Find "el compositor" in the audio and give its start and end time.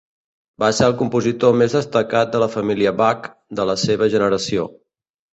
0.85-1.51